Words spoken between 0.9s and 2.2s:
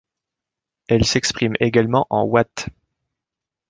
s'expriment également